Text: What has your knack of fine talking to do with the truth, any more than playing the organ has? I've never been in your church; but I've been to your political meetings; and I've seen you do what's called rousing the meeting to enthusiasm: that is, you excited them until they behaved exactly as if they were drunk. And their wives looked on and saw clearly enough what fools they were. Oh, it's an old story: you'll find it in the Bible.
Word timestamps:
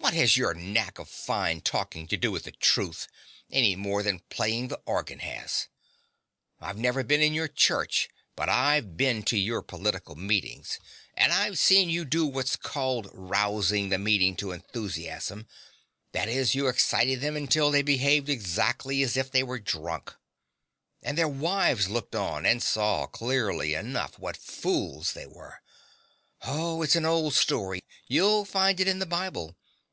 What 0.00 0.14
has 0.16 0.36
your 0.36 0.54
knack 0.54 0.98
of 0.98 1.08
fine 1.08 1.60
talking 1.60 2.08
to 2.08 2.16
do 2.16 2.32
with 2.32 2.42
the 2.42 2.50
truth, 2.50 3.06
any 3.48 3.76
more 3.76 4.02
than 4.02 4.18
playing 4.28 4.66
the 4.66 4.80
organ 4.84 5.20
has? 5.20 5.68
I've 6.60 6.76
never 6.78 7.04
been 7.04 7.20
in 7.22 7.32
your 7.32 7.46
church; 7.46 8.08
but 8.34 8.48
I've 8.48 8.96
been 8.96 9.22
to 9.24 9.36
your 9.38 9.62
political 9.62 10.16
meetings; 10.16 10.80
and 11.16 11.32
I've 11.32 11.60
seen 11.60 11.90
you 11.90 12.04
do 12.04 12.26
what's 12.26 12.56
called 12.56 13.08
rousing 13.12 13.90
the 13.90 13.98
meeting 13.98 14.34
to 14.36 14.50
enthusiasm: 14.50 15.46
that 16.10 16.28
is, 16.28 16.56
you 16.56 16.66
excited 16.66 17.20
them 17.20 17.36
until 17.36 17.70
they 17.70 17.82
behaved 17.82 18.28
exactly 18.28 19.02
as 19.04 19.16
if 19.16 19.30
they 19.30 19.44
were 19.44 19.60
drunk. 19.60 20.16
And 21.04 21.16
their 21.16 21.28
wives 21.28 21.88
looked 21.88 22.16
on 22.16 22.44
and 22.44 22.60
saw 22.60 23.06
clearly 23.06 23.74
enough 23.74 24.18
what 24.18 24.36
fools 24.36 25.12
they 25.12 25.26
were. 25.26 25.62
Oh, 26.42 26.82
it's 26.82 26.96
an 26.96 27.04
old 27.04 27.34
story: 27.34 27.80
you'll 28.08 28.44
find 28.44 28.80
it 28.80 28.88
in 28.88 28.98
the 28.98 29.06
Bible. 29.06 29.56